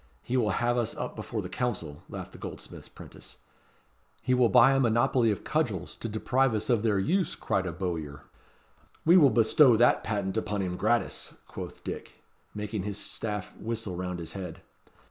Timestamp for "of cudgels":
5.29-5.93